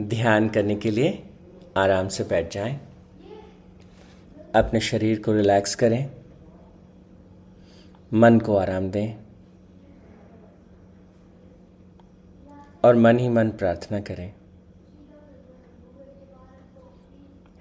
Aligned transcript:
ध्यान 0.00 0.48
करने 0.48 0.76
के 0.76 0.90
लिए 0.90 1.30
आराम 1.76 2.08
से 2.08 2.24
बैठ 2.24 2.52
जाएँ। 2.52 2.80
अपने 4.54 4.80
शरीर 4.80 5.22
को 5.22 5.32
रिलैक्स 5.32 5.74
करें। 5.74 6.10
मन 8.14 8.40
को 8.40 8.56
आराम 8.56 8.90
दें। 8.90 9.14
और 12.84 12.96
मन 12.96 13.18
ही 13.18 13.28
मन 13.28 13.50
प्रार्थना 13.50 14.00
करें। 14.00 14.34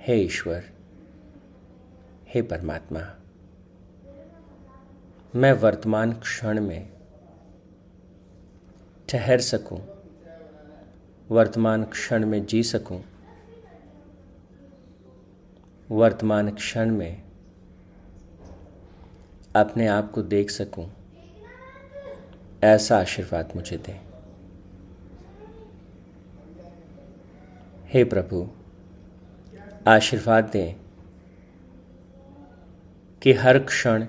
हे 0.01 0.15
ईश्वर, 0.15 0.63
हे 2.27 2.41
परमात्मा, 2.41 3.15
मैं 5.35 5.53
वर्तमान 5.53 6.13
क्षण 6.13 6.61
में 6.61 6.89
ठहर 9.09 9.41
सकूँ। 9.41 10.00
वर्तमान 11.31 11.83
क्षण 11.83 12.25
में 12.25 12.45
जी 12.45 12.63
सकूँ? 12.63 13.03
वर्तमान 15.91 16.51
क्षण 16.51 16.91
में 16.91 17.23
अपने 19.55 19.87
आप 19.87 20.11
को 20.11 20.21
देख 20.21 20.49
सकूँ? 20.49 20.91
ऐसा 22.63 22.97
आशीर्वाद 22.97 23.53
मुझे 23.55 23.77
दें। 23.77 23.99
हे 27.85 28.03
प्रभु, 28.03 28.49
आशीर्वाद 29.87 30.43
दें 30.43 30.75
कि 33.21 33.33
हर 33.33 33.59
क्षण 33.59 34.05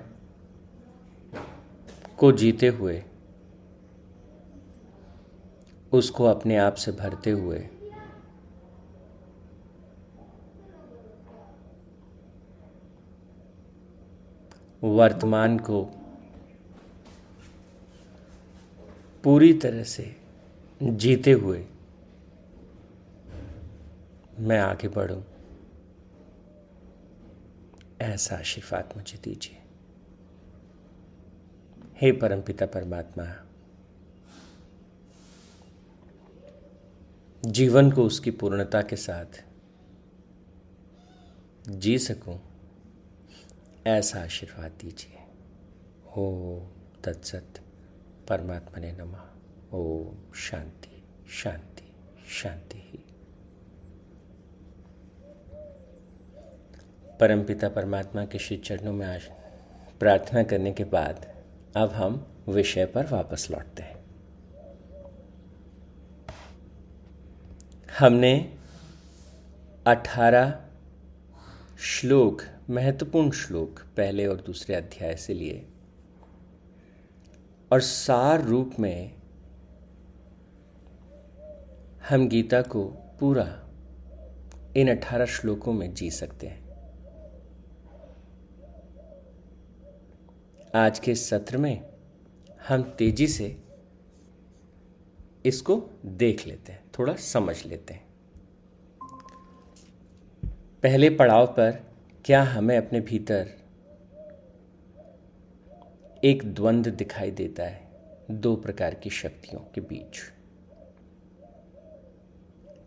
को 2.17 2.31
जीते 2.31 2.67
हुए 2.67 3.03
उसको 5.93 6.23
अपने 6.23 6.57
आप 6.57 6.73
से 6.73 6.91
भरते 6.91 7.31
हुए। 7.31 7.69
वर्तमान 14.83 15.59
को 15.59 15.85
पूरी 19.23 19.53
तरह 19.53 19.83
से 19.83 20.15
जीते 20.83 21.31
हुए 21.31 21.65
मैं 24.39 24.59
आगे 24.59 24.87
बढ़ूं। 24.87 25.21
ऐसा 28.01 28.35
आशीर्वाद 28.35 28.93
मुझे 28.97 29.19
दीजिए। 29.23 29.61
हे 32.01 32.11
परमपिता 32.11 32.65
परमात्मा 32.65 33.23
जीवन 37.45 37.91
को 37.91 38.03
उसकी 38.03 38.31
पूर्णता 38.31 38.81
के 38.81 38.95
साथ 38.95 39.43
जी 41.69 41.99
सकूँ, 41.99 42.39
ऐसा 43.87 44.19
आशीर्वाद 44.23 44.71
दीजिए। 44.71 45.17
ओ 46.17 46.59
तत्सत 47.03 47.61
परमात्मा 48.27 48.79
ने 48.79 48.91
नमा। 48.91 49.35
ओ 49.73 50.11
शांति 50.35 51.03
शांति 51.29 51.91
शांति 52.27 52.77
ही। 52.77 53.05
परमपिता 57.19 57.69
परमात्मा 57.69 58.25
के 58.25 58.39
श्री 58.39 58.57
चरणों 58.57 58.93
में 58.93 59.07
आज 59.07 59.21
प्रार्थना 59.99 60.43
करने 60.43 60.71
के 60.71 60.83
बाद 60.83 61.33
अब 61.75 61.89
हम 61.89 62.27
विषय 62.49 62.85
पर 62.85 63.07
वापस 63.07 63.47
लौटते 63.51 63.83
हैं। 63.83 63.92
हमने 67.99 68.57
अठारह 69.87 70.65
श्लोक, 71.79 72.41
महत्वपूर्ण 72.69 73.31
श्लोक 73.31 73.79
पहले 73.97 74.25
और 74.25 74.35
दूसरे 74.35 74.75
अध्याय 74.75 75.15
से 75.15 75.33
लिए। 75.33 75.67
और 77.71 77.79
सार 77.81 78.41
रूप 78.41 78.71
में 78.79 79.15
हम 82.09 82.27
गीता 82.27 82.61
को 82.61 82.83
पूरा 83.19 83.69
इन 84.77 84.95
अठारह 84.95 85.25
श्लोकों 85.25 85.73
में 85.73 85.93
जी 85.93 86.11
सकते 86.11 86.47
हैं। 86.47 86.63
आज 90.75 90.99
के 90.99 91.15
सत्र 91.15 91.57
में 91.57 91.85
हम 92.67 92.83
तेज़ी 92.83 93.27
से 93.27 93.62
इसको 95.45 95.89
देख 96.05 96.47
लेते 96.47 96.71
हैं, 96.71 96.81
थोड़ा 96.99 97.15
समझ 97.15 97.65
लेते 97.65 97.93
हैं। 97.93 98.03
पहले 100.83 101.09
पड़ाव 101.09 101.47
पर 101.47 101.83
क्या 102.25 102.43
हमें 102.43 102.77
अपने 102.77 103.01
भीतर 103.01 103.49
एक 106.23 106.43
द्वंद्व 106.53 106.91
दिखाई 106.91 107.31
देता 107.31 107.63
है, 107.63 107.87
दो 108.31 108.55
प्रकार 108.55 108.95
की 108.95 109.09
शक्तियों 109.09 109.61
के 109.75 109.81
बीच। 109.81 110.19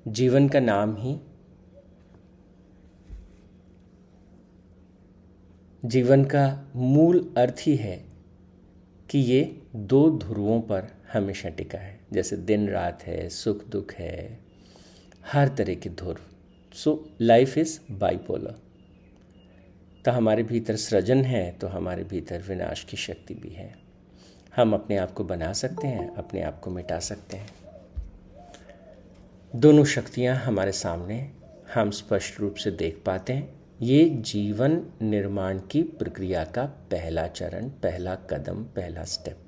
जीवन 0.09 0.49
का 0.49 0.61
नाम 0.61 0.97
ही 0.97 1.19
जीवन 5.85 6.25
का 6.25 6.69
मूल 6.77 7.35
अर्थ 7.37 7.57
ही 7.61 7.77
है 7.77 7.97
कि 9.11 9.19
ये 9.19 9.63
दो 9.77 10.11
ध्रुवों 10.19 10.61
पर 10.61 10.89
हमेशा 11.13 11.49
टिका 11.49 11.79
है। 11.79 11.96
जैसे 12.13 12.37
दिन 12.37 12.69
रात 12.69 13.03
है, 13.03 13.29
सुख 13.29 13.65
दुख 13.65 13.93
है, 13.93 14.39
हर 15.33 15.49
तरह 15.49 15.75
के 15.75 15.91
धुर। 15.91 16.21
सो 16.75 17.09
लाइफ 17.21 17.59
इज़ 17.59 17.79
बाइपोलर 17.91 18.55
तो 20.05 20.13
हमारे 20.13 20.43
भीतर 20.43 20.77
सृजन 20.77 21.25
है 21.25 21.51
तो 21.53 21.67
हमारे 21.67 22.05
भीतर 22.05 22.43
विनाश 22.43 22.85
की 22.85 22.97
शक्ति 22.97 23.35
भी 23.35 23.49
है। 23.49 23.75
हम 24.57 24.75
अपने 24.75 24.97
आप 24.97 25.13
को 25.13 25.25
बना 25.25 25.53
सकते 25.53 25.87
हैं, 25.87 26.15
अपने 26.15 26.43
आप 26.43 26.61
को 26.61 26.71
मिटा 26.71 26.99
सकते 26.99 27.37
हैं। 27.37 27.49
दोनों 29.55 29.85
शक्तियाँ 29.85 30.37
हमारे 30.37 30.73
सामने, 30.73 31.19
हम 31.75 31.91
स्पष्ट 31.91 32.41
रूप 32.41 32.55
से 32.55 32.71
देख 32.71 33.03
पाते 33.07 33.33
हैं। 33.33 33.55
ये 33.83 34.09
जीवन 34.09 34.81
निर्माण 35.03 35.59
की 35.71 35.83
प्रक्रिया 35.83 36.45
का 36.45 36.65
पहला 36.91 37.27
चरण, 37.27 37.69
पहला 37.69 38.15
कदम, 38.31 38.63
पहला 38.65 39.05
स्टेप 39.05 39.46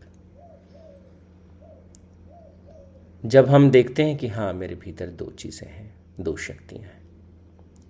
जब 3.25 3.49
हम 3.49 3.71
देखते 3.71 4.05
हैं 4.05 4.17
कि 4.17 4.29
हाँ 4.29 4.53
मेरे 4.53 4.75
भीतर 4.75 5.07
दो 5.09 5.25
चीज़ें 5.31 5.69
हैं, 5.69 5.95
दो 6.21 6.37
शक्तियाँ 6.37 6.83
हैं, 6.83 7.01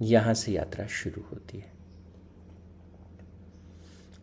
यहाँ 0.03 0.35
से 0.35 0.53
यात्रा 0.53 0.87
शुरू 0.87 1.23
होती 1.23 1.59
है। 1.59 1.73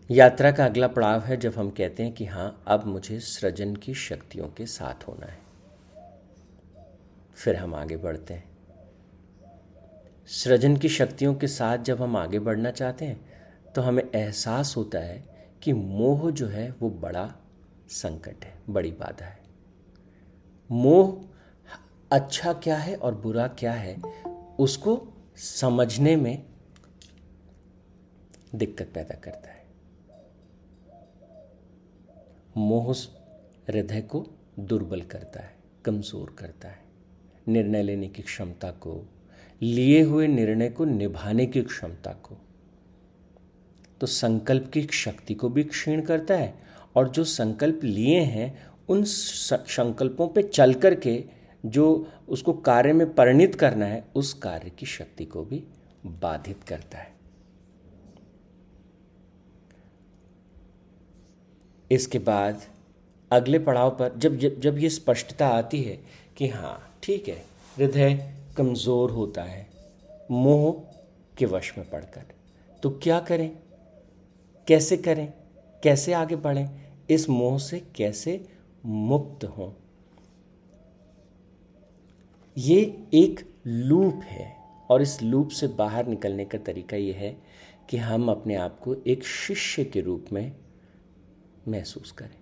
यात्रा 0.09 0.51
का 0.51 0.65
अगला 0.65 0.87
पड़ाव 0.87 1.21
है 1.21 1.37
जब 1.37 1.53
हम 1.57 1.69
कहते 1.69 2.03
हैं 2.03 2.13
कि 2.13 2.25
हाँ 2.25 2.63
अब 2.67 2.85
मुझे 2.85 3.19
सृजन 3.19 3.75
की 3.75 3.93
शक्तियों 3.93 4.47
के 4.47 4.65
साथ 4.65 5.07
होना 5.07 5.27
है। 5.27 5.39
फिर 7.35 7.55
हम 7.55 7.75
आगे 7.75 7.97
बढ़ते 7.97 8.33
हैं। 8.33 8.43
सृजन 10.29 10.77
की 10.77 10.89
शक्तियों 10.89 11.35
के 11.35 11.47
साथ 11.47 11.77
जब 11.77 12.01
हम 12.01 12.17
आगे 12.17 12.39
बढ़ना 12.39 12.71
चाहते 12.71 13.05
हैं 13.05 13.73
तो 13.75 13.81
हमें 13.81 14.03
एहसास 14.05 14.73
होता 14.77 14.99
है 14.99 15.23
कि 15.63 15.73
मोह 15.73 16.29
जो 16.31 16.47
है, 16.47 16.69
वो 16.71 16.89
बड़ा 16.91 17.33
संकट 17.91 18.45
है, 18.45 18.53
बड़ी 18.69 18.91
बाधा 18.91 19.25
है। 19.25 19.43
मोह 20.69 21.17
अच्छा 22.11 22.53
क्या 22.53 22.77
है 22.77 22.95
और 22.95 23.15
बुरा 23.15 23.47
क्या 23.47 23.73
है, 23.73 23.95
उसको 24.59 25.01
समझने 25.37 26.15
में 26.15 26.45
दिक्कत 28.55 28.91
पैदा 28.93 29.15
करता 29.15 29.49
है। 29.49 29.63
मोह 32.57 32.93
हृदय 33.69 34.01
को 34.01 34.25
दुर्बल 34.59 35.01
करता 35.01 35.39
है, 35.39 35.53
कमज़ोर 35.85 36.35
करता 36.39 36.67
है। 36.67 36.83
निर्णय 37.47 37.83
लेने 37.83 38.07
की 38.07 38.21
क्षमता 38.21 38.71
को, 38.71 39.01
लिए 39.61 40.01
हुए 40.01 40.27
निर्णय 40.27 40.69
को 40.69 40.85
निभाने 40.85 41.45
की 41.45 41.61
क्षमता 41.61 42.11
को। 42.23 42.37
तो 44.01 44.07
संकल्प 44.07 44.69
की 44.73 44.81
शक्ति 44.93 45.33
को 45.33 45.49
भी 45.49 45.63
क्षीण 45.63 46.01
करता 46.01 46.35
है 46.35 46.53
और 46.95 47.09
जो 47.09 47.23
संकल्प 47.23 47.83
लिए 47.83 48.19
हैं 48.19 48.69
उन 48.89 49.03
संकल्पों 49.03 50.27
पे 50.27 50.43
चल 50.43 50.73
कर 50.73 50.95
के 50.95 51.23
जो 51.65 52.07
उसको 52.29 52.53
कार्य 52.53 52.93
में 52.93 53.13
परिणित 53.13 53.55
करना 53.55 53.85
है, 53.85 54.03
उस 54.15 54.33
कार्य 54.33 54.69
की 54.69 54.85
शक्ति 54.85 55.25
को 55.25 55.43
भी 55.43 55.63
बाधित 56.05 56.63
करता 56.63 56.97
है। 56.97 57.13
इसके 61.91 62.19
बाद 62.19 62.61
अगले 63.31 63.59
पड़ाव 63.59 63.89
पर 63.89 64.13
जब 64.17 64.37
जब 64.37 64.59
जब 64.59 64.77
ये 64.77 64.89
स्पष्टता 64.89 65.47
आती 65.47 65.81
है 65.81 65.99
कि 66.37 66.47
हाँ 66.47 66.97
ठीक 67.03 67.27
है, 67.27 67.43
हृदय 67.77 68.33
कमज़ोर 68.57 69.11
होता 69.11 69.43
है, 69.43 69.67
मोह 70.31 70.71
के 71.37 71.45
वश 71.45 71.73
में 71.77 71.89
पड़कर 71.89 72.25
तो 72.83 72.89
क्या 73.03 73.19
करें? 73.19 73.49
कैसे 74.67 74.97
करें? 74.97 75.33
कैसे 75.83 76.13
आगे 76.13 76.35
बढ़ें? 76.35 76.69
इस 77.09 77.29
मोह 77.29 77.57
से 77.59 77.79
कैसे 77.95 78.45
मुक्त 78.85 79.43
हों। 79.43 79.71
ये 82.57 83.03
एक 83.13 83.53
लूप 83.67 84.21
है 84.23 84.57
और 84.89 85.01
इस 85.01 85.23
लूप 85.23 85.49
से 85.49 85.67
बाहर 85.67 86.07
निकलने 86.07 86.45
का 86.45 86.57
तरीका 86.57 86.97
यह 86.97 87.15
है 87.15 87.41
कि 87.89 87.97
हम 87.97 88.31
अपने 88.31 88.55
आप 88.55 88.79
को 88.79 88.95
एक 89.07 89.23
शिष्य 89.23 89.83
के 89.83 90.01
रूप 90.01 90.25
में 90.33 90.55
महसूस 91.67 92.11
करें। 92.11 92.35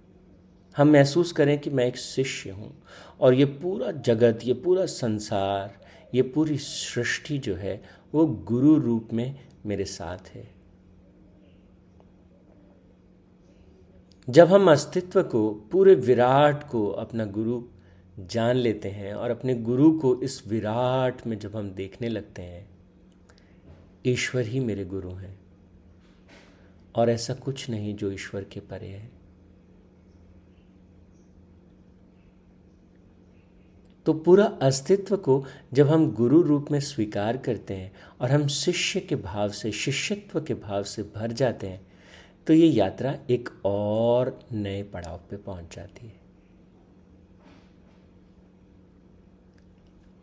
हम 0.77 0.91
महसूस 0.91 1.31
करें 1.31 1.59
कि 1.59 1.69
मैं 1.69 1.85
एक 1.85 1.97
शिष्य 1.97 2.49
हूँ 2.49 2.83
और 3.21 3.33
ये 3.33 3.45
पूरा 3.45 3.91
जगत, 3.91 4.39
ये 4.43 4.53
पूरा 4.53 4.85
संसार, 4.85 5.79
ये 6.15 6.21
पूरी 6.21 6.57
सृष्टि 6.57 7.37
जो 7.37 7.55
है, 7.55 7.83
वो 8.13 8.25
गुरु 8.25 8.77
रूप 8.77 9.09
में 9.13 9.39
मेरे 9.65 9.85
साथ 9.85 10.35
है। 10.35 10.52
जब 14.29 14.47
हम 14.47 14.71
अस्तित्व 14.71 15.23
को, 15.23 15.51
पूरे 15.51 15.95
विराट 15.95 16.69
को 16.69 16.89
अपना 16.89 17.25
गुरु 17.25 17.63
जान 18.19 18.55
लेते 18.55 18.89
हैं 18.89 19.13
और 19.13 19.31
अपने 19.31 19.55
गुरु 19.55 19.99
को 19.99 20.21
इस 20.21 20.47
विराट 20.47 21.27
में 21.27 21.39
जब 21.39 21.55
हम 21.55 21.71
देखने 21.71 22.09
लगते 22.09 22.41
हैं, 22.41 22.69
ईश्वर 24.05 24.41
ही 24.41 24.59
मेरे 24.59 24.85
गुरु 24.85 25.09
हैं। 25.09 25.39
और 26.95 27.09
ऐसा 27.09 27.33
कुछ 27.33 27.69
नहीं 27.69 27.95
जो 27.95 28.11
ईश्वर 28.11 28.43
के 28.43 28.59
परे 28.59 28.87
है। 28.87 29.11
तो 34.05 34.13
पूरा 34.13 34.45
अस्तित्व 34.45 35.17
को 35.17 35.45
जब 35.73 35.87
हम 35.87 36.11
गुरु 36.11 36.41
रूप 36.41 36.67
में 36.71 36.79
स्वीकार 36.79 37.37
करते 37.37 37.73
हैं 37.73 37.93
और 38.21 38.31
हम 38.31 38.47
शिष्य 38.47 38.99
के 38.99 39.15
भाव 39.15 39.49
से, 39.49 39.71
शिष्यत्व 39.71 40.41
के 40.41 40.53
भाव 40.53 40.83
से 40.83 41.03
भर 41.03 41.31
जाते 41.31 41.67
हैं 41.67 41.92
तो 42.47 42.53
ये 42.53 42.67
यात्रा 42.67 43.15
एक 43.29 43.49
और 43.65 44.39
नए 44.51 44.83
पड़ाव 44.83 45.17
पे 45.29 45.37
पहुँच 45.37 45.75
जाती 45.75 46.07
है। 46.07 46.21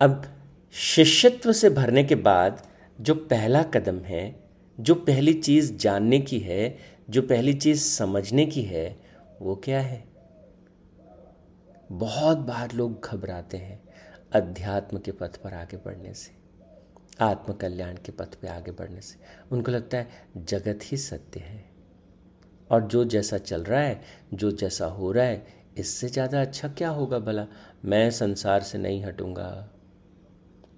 अब 0.00 0.26
शिष्यत्व 0.72 1.52
से 1.52 1.70
भरने 1.70 2.04
के 2.04 2.14
बाद 2.14 2.66
जो 3.00 3.14
पहला 3.14 3.62
कदम 3.62 3.98
है, 3.98 4.42
जो 4.78 4.94
पहली 4.94 5.32
चीज़ 5.32 5.72
जानने 5.74 6.18
की 6.20 6.38
है, 6.38 6.78
जो 7.10 7.22
पहली 7.22 7.54
चीज़ 7.54 7.82
समझने 7.82 8.46
की 8.46 8.62
है, 8.62 9.00
वो 9.40 9.56
क्या 9.56 9.80
है? 9.80 10.04
बहुत 11.92 12.38
बार 12.38 12.72
लोग 12.72 13.04
घबराते 13.04 13.56
हैं 13.56 13.82
अध्यात्म 14.32 14.98
के 14.98 15.12
पथ 15.12 15.36
पर 15.36 15.54
आगे 15.54 15.76
बढ़ने 15.76 16.14
से, 16.14 16.32
आत्मकल्याण 17.20 17.96
के 17.96 18.12
पथ 18.12 18.34
पे 18.34 18.48
आगे 18.48 18.72
बढ़ने 18.72 19.00
से। 19.00 19.18
उनको 19.52 19.72
लगता 19.72 19.98
है 19.98 20.08
जगत 20.36 20.80
ही 20.82 20.96
सत्य 20.96 21.40
है। 21.40 21.69
और 22.70 22.86
जो 22.86 23.04
जैसा 23.04 23.38
चल 23.38 23.62
रहा 23.62 23.80
है, 23.80 24.02
जो 24.34 24.50
जैसा 24.50 24.86
हो 24.86 25.12
रहा 25.12 25.24
है, 25.24 25.60
इससे 25.78 26.08
ज़्यादा 26.08 26.40
अच्छा 26.40 26.68
क्या 26.68 26.88
होगा 26.88 27.18
भला? 27.18 27.46
मैं 27.84 28.10
संसार 28.10 28.60
से 28.60 28.78
नहीं 28.78 29.04
हटूँगा। 29.04 29.70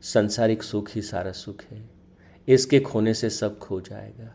संसारिक 0.03 0.63
सुख 0.63 0.91
ही 0.91 1.03
सारा 1.03 1.33
सुख 1.33 1.63
है। 1.65 1.91
इसके 2.49 2.81
खोने 2.81 3.15
से 3.15 3.31
सब 3.31 3.59
खो 3.59 3.81
जाएगा। 3.81 4.35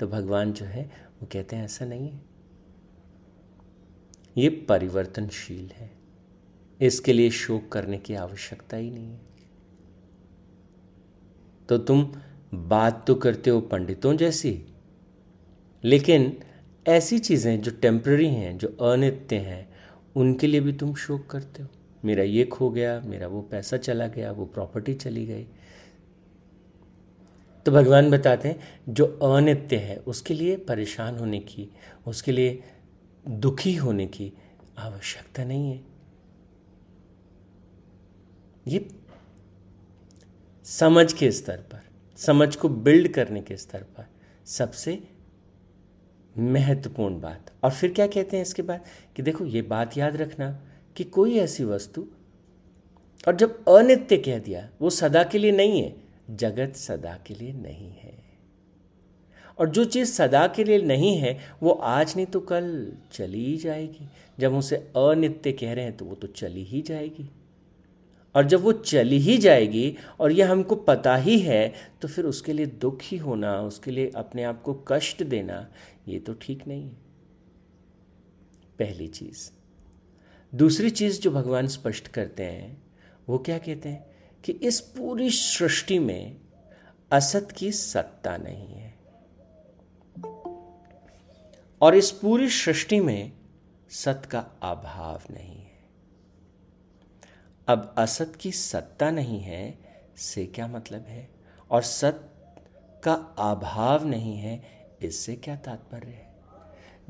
तो 0.00 0.06
भगवान 0.06 0.52
जो 0.52 0.66
है, 0.66 0.90
वो 1.22 1.28
कहते 1.32 1.56
हैं, 1.56 1.64
ऐसा 1.64 1.84
नहीं 1.84 2.08
है। 2.08 2.20
ये 4.36 4.48
परिवर्तनशील 4.48 5.70
है। 5.74 5.90
इसके 6.80 7.12
लिए 7.12 7.30
शोक 7.30 7.72
करने 7.72 7.98
की 7.98 8.14
आवश्यकता 8.14 8.76
ही 8.76 8.90
नहीं 8.90 9.10
है। 9.10 9.20
तो 11.68 11.78
तुम 11.78 12.14
बात 12.54 13.04
तो 13.06 13.14
करते 13.14 13.50
हो 13.50 13.60
पंडितों 13.60 14.16
जैसी, 14.16 14.66
लेकिन 15.84 16.38
ऐसी 16.88 17.18
चीज़ें 17.18 17.60
जो 17.60 17.70
टेम्प्ररी 17.70 18.28
हैं, 18.28 18.58
जो 18.58 18.68
अनित्य 18.68 19.36
हैं, 19.36 19.68
उनके 20.16 20.46
लिए 20.46 20.60
भी 20.60 20.72
तुम 20.72 20.94
शोक 20.94 21.26
करते 21.26 21.62
हो। 21.62 21.68
मेरा 22.04 22.22
ये 22.22 22.44
खो 22.44 22.70
गया, 22.70 23.00
मेरा 23.00 23.26
वो 23.26 23.42
पैसा 23.42 23.76
चला 23.76 24.06
गया, 24.06 24.32
वो 24.32 24.46
प्रॉपर्टी 24.46 24.94
चली 24.94 25.26
गई। 25.26 25.46
तो 27.66 27.72
भगवान 27.72 28.10
बताते 28.10 28.48
हैं, 28.48 28.60
जो 28.88 29.06
अनित्य 29.06 29.76
है, 29.76 29.96
उसके 29.96 30.34
लिए 30.34 30.56
परेशान 30.56 31.18
होने 31.18 31.38
की, 31.38 31.68
उसके 32.06 32.32
लिए 32.32 32.62
दुखी 33.28 33.74
होने 33.74 34.06
की 34.06 34.32
आवश्यकता 34.78 35.44
नहीं 35.44 35.70
है। 35.70 35.80
ये 38.68 38.88
समझ 40.64 41.12
के 41.12 41.30
स्तर 41.32 41.56
पर, 41.56 41.80
समझ 42.16 42.56
को 42.56 42.68
बिल्ड 42.68 43.08
करने 43.08 43.40
के 43.40 43.56
स्तर 43.56 43.82
पर 43.82 44.06
सबसे 44.46 45.17
महत्वपूर्ण 46.38 47.20
बात। 47.20 47.52
और 47.64 47.70
फिर 47.70 47.92
क्या 47.92 48.06
कहते 48.06 48.36
हैं 48.36 48.42
इसके 48.42 48.62
बाद? 48.62 48.84
कि 49.16 49.22
देखो, 49.22 49.46
ये 49.46 49.62
बात 49.62 49.98
याद 49.98 50.16
रखना 50.16 50.62
कि 50.96 51.04
कोई 51.04 51.38
ऐसी 51.38 51.64
वस्तु, 51.64 52.06
और 53.28 53.36
जब 53.36 53.64
अनित्य 53.68 54.16
कह 54.16 54.38
दिया, 54.38 54.68
वो 54.80 54.90
सदा 54.90 55.24
के 55.24 55.38
लिए 55.38 55.52
नहीं 55.52 55.82
है, 55.82 55.96
जगत 56.30 56.76
सदा 56.76 57.18
के 57.26 57.34
लिए 57.34 57.52
नहीं 57.52 57.90
है। 57.90 58.18
और 59.58 59.68
जो 59.68 59.84
चीज़ 59.84 60.12
सदा 60.12 60.46
के 60.46 60.64
लिए 60.64 60.82
नहीं 60.82 61.16
है, 61.16 61.38
वो 61.62 61.70
आज 61.70 62.16
नहीं 62.16 62.26
तो 62.26 62.40
कल 62.40 62.92
चली 63.12 63.44
ही 63.44 63.56
जाएगी। 63.56 64.08
जब 64.40 64.54
उसे 64.54 64.76
अनित्य 64.76 65.52
कह 65.52 65.72
रहे 65.72 65.84
हैं 65.84 65.96
तो 65.96 66.04
वो 66.04 66.14
तो 66.14 66.26
चली 66.26 66.64
ही 66.64 66.82
जाएगी। 66.82 67.30
और 68.34 68.44
जब 68.44 68.60
वो 68.60 68.72
चली 68.72 69.18
ही 69.18 69.38
जाएगी, 69.38 69.96
और 70.20 70.32
ये 70.32 70.42
हमको 70.42 70.74
पता 70.74 71.16
ही 71.16 71.38
है 71.38 71.72
तो 72.00 72.08
फिर 72.08 72.24
उसके 72.24 72.52
लिए 72.52 72.66
दुख 72.66 72.98
ही 73.02 73.16
होना, 73.16 73.60
उसके 73.60 73.90
लिए 73.90 74.10
अपने 74.16 74.44
आप 74.44 74.62
को 74.62 74.84
कष्ट 74.88 75.22
देना 75.22 75.68
ये 76.08 76.18
तो 76.18 76.34
ठीक 76.34 76.66
नहीं 76.66 76.82
है। 76.82 76.94
पहली 78.78 79.08
चीज़। 79.08 79.50
दूसरी 80.54 80.90
चीज़ 80.90 81.20
जो 81.20 81.30
भगवान 81.30 81.66
स्पष्ट 81.66 82.08
करते 82.08 82.44
हैं, 82.44 82.82
वो 83.28 83.38
क्या 83.38 83.58
कहते 83.58 83.88
हैं 83.88 84.06
कि 84.44 84.52
इस 84.52 84.80
पूरी 84.80 85.30
सृष्टि 85.30 85.98
में 85.98 86.40
असत 87.12 87.48
की 87.56 87.72
सत्ता 87.72 88.36
नहीं 88.36 88.66
है। 88.66 88.98
और 91.82 91.94
इस 91.94 92.10
पूरी 92.10 92.48
सृष्टि 92.48 93.00
में 93.00 93.32
सत 93.90 94.22
का 94.30 94.40
अभाव 94.62 95.22
नहीं 95.30 95.58
है। 95.58 95.88
अब 97.68 97.94
असत 97.98 98.32
की 98.40 98.52
सत्ता 98.52 99.10
नहीं 99.10 99.40
है, 99.40 99.78
से 100.16 100.46
क्या 100.46 100.66
मतलब 100.66 101.02
है? 101.02 101.30
और 101.70 101.82
सत 101.82 102.34
का 103.04 103.14
अभाव 103.38 104.06
नहीं 104.06 104.36
है 104.36 104.77
इससे 105.02 105.36
क्या 105.36 105.56
तात्पर्य 105.56 106.08
है? 106.08 106.28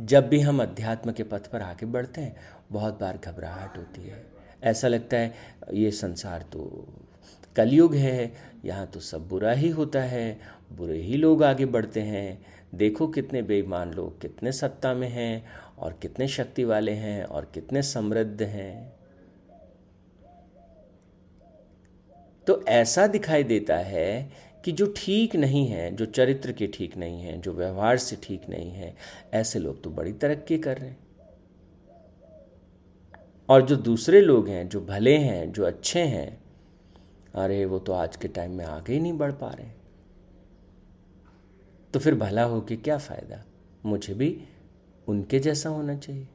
जब 0.00 0.28
भी 0.28 0.40
हम 0.40 0.62
अध्यात्म 0.62 1.12
के 1.12 1.22
पथ 1.22 1.46
पर 1.46 1.62
आगे 1.62 1.86
बढ़ते 1.86 2.20
हैं, 2.20 2.36
बहुत 2.72 3.00
बार 3.00 3.18
घबराहट 3.24 3.78
होती 3.78 4.02
है। 4.02 4.26
ऐसा 4.62 4.88
लगता 4.88 5.16
है, 5.16 5.34
ये 5.72 5.90
संसार 5.90 6.42
तो 6.42 6.88
कलयुग 7.56 7.94
है, 7.94 8.32
यहाँ 8.64 8.86
तो 8.86 9.00
सब 9.00 9.28
बुरा 9.28 9.52
ही 9.52 9.68
होता 9.68 10.02
है, 10.02 10.40
बुरे 10.72 10.98
ही 10.98 11.16
लोग 11.16 11.42
आगे 11.42 11.66
बढ़ते 11.66 12.00
हैं। 12.00 12.46
देखो 12.74 13.08
कितने 13.08 13.42
बेईमान 13.42 13.92
लोग, 13.92 14.20
कितने 14.20 14.52
सत्ता 14.52 14.94
में 14.94 15.08
हैं, 15.08 15.46
और 15.78 15.98
कितने 16.02 16.28
शक्ति 16.28 16.64
वाले 16.64 16.92
हैं, 16.92 17.24
और 17.24 17.50
कितने 17.54 17.82
समृद्ध 17.82 18.42
हैं। 18.42 18.98
तो 22.46 22.64
ऐसा 22.64 23.06
दिखाई 23.06 23.42
देता 23.42 23.76
है 23.76 24.30
कि 24.64 24.72
जो 24.72 24.92
ठीक 24.96 25.36
नहीं 25.36 25.66
है, 25.66 25.90
जो 25.96 26.04
चरित्र 26.04 26.52
के 26.52 26.66
ठीक 26.66 26.96
नहीं 26.96 27.20
है, 27.22 27.40
जो 27.40 27.52
व्यवहार 27.52 27.98
से 27.98 28.16
ठीक 28.22 28.48
नहीं 28.48 28.70
है, 28.70 28.94
ऐसे 29.34 29.58
लोग 29.58 29.82
तो 29.82 29.90
बड़ी 29.90 30.12
तरक्की 30.12 30.58
कर 30.58 30.78
रहे 30.78 30.88
हैं। 30.90 30.98
और 33.48 33.62
जो 33.62 33.76
दूसरे 33.76 34.20
लोग 34.20 34.48
हैं, 34.48 34.68
जो 34.68 34.80
भले 34.80 35.16
हैं, 35.16 35.52
जो 35.52 35.64
अच्छे 35.64 36.00
हैं, 36.00 36.42
अरे 37.34 37.64
वो 37.64 37.78
तो 37.78 37.92
आज 37.92 38.16
के 38.16 38.28
टाइम 38.28 38.52
में 38.52 38.64
आगे 38.64 38.92
ही 38.92 39.00
नहीं 39.00 39.12
बढ़ 39.12 39.32
पा 39.32 39.50
रहे 39.50 39.66
तो 41.94 41.98
फिर 41.98 42.14
भला 42.14 42.42
हो 42.42 42.60
कि 42.60 42.76
क्या 42.76 42.96
फ़ायदा? 42.98 43.42
मुझे 43.86 44.14
भी 44.14 44.36
उनके 45.08 45.38
जैसा 45.38 45.68
होना 45.68 45.96
चाहिए। 45.96 46.28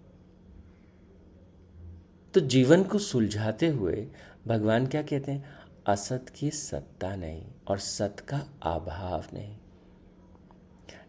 तो 2.34 2.40
जीवन 2.40 2.84
को 2.84 3.00
सुलझाते 3.00 3.68
हुए 3.68 4.08
भगवान 4.48 4.88
क्या 4.88 5.02
कहते 5.02 5.32
हैं? 5.32 5.44
असत 5.88 6.26
की 6.36 6.50
सत्ता 6.50 7.16
नहीं 7.16 7.42
और 7.68 7.78
सत 7.78 8.16
का 8.20 8.38
अभाव 8.62 9.24
नहीं। 9.34 9.58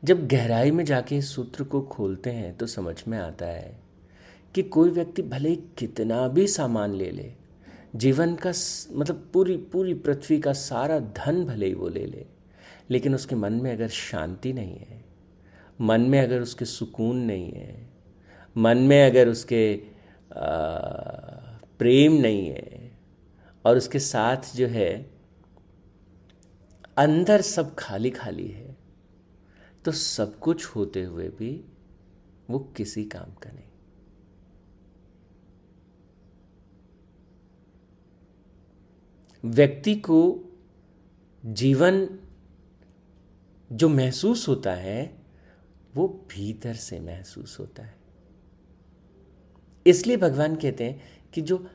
जब 0.04 0.28
गहराई 0.28 0.71
में 0.71 0.85
जाके 0.85 1.16
इस 1.16 1.35
सूत्र 1.35 1.64
को 1.64 1.83
खोलते 1.83 2.31
हैं 2.31 2.57
तो 2.57 2.66
समझ 2.66 3.04
में 3.09 3.19
आता 3.19 3.47
है 3.47 3.81
कि 4.54 4.62
कोई 4.62 4.90
व्यक्ति 4.90 5.23
भले 5.23 5.57
कितना 5.57 6.28
भी 6.28 6.47
सामान 6.47 6.95
ले 6.95 7.11
ले 7.11 7.35
जीवन 7.97 8.35
का 8.35 8.52
मतलब 8.93 9.31
पूरी 9.33 9.57
पूरी 9.57 9.95
पृथ्वी 9.95 10.40
का 10.40 10.52
सारा 10.52 10.99
धन 10.99 11.45
भले 11.45 11.66
ही 11.66 11.75
वो 11.75 11.88
ले 11.88 12.07
ले 12.07 12.26
लेकिन 12.90 13.14
उसके 13.14 13.35
मन 13.35 13.52
में 13.52 13.73
अगर 13.73 13.88
शांति 13.88 14.52
नहीं 14.52 14.78
है 14.78 15.04
मन 15.81 16.00
में 16.00 16.21
अगर 16.21 16.40
उसके 16.40 16.64
सुकून 16.64 17.16
नहीं 17.16 17.52
है 17.52 17.90
मन 18.57 18.78
में 18.78 19.07
अगर 19.07 19.28
उसके 19.28 19.83
आ, 20.37 20.78
प्रेम 21.78 22.12
नहीं 22.12 22.49
है 22.49 22.83
और 23.64 23.76
उसके 23.76 23.99
साथ 23.99 24.54
जो 24.56 24.66
है, 24.66 24.90
अंदर 26.99 27.40
सब 27.40 27.75
खाली 27.75 28.11
खाली 28.11 28.49
है 28.49 28.76
तो 29.85 29.92
सब 29.92 30.38
कुछ 30.38 30.66
होते 30.66 31.02
हुए 31.04 31.28
भी 31.28 31.52
वो 32.50 32.59
किसी 32.76 33.04
काम 33.04 33.35
का 33.35 33.50
नहीं। 33.50 33.68
व्यक्ति 39.44 39.94
को 39.94 40.21
जीवन 41.42 42.06
जो 43.73 43.88
महसूस 43.88 44.47
होता 44.49 44.73
है, 44.73 45.25
वो 45.94 46.06
भीतर 46.30 46.75
से 46.75 47.00
महसूस 47.00 47.59
होता 47.61 47.83
है। 47.83 47.94
इसलिए 49.87 50.16
भगवान 50.16 50.56
कहते 50.56 50.85
हैं 50.85 51.30
कि 51.35 51.42
जो 51.42 51.66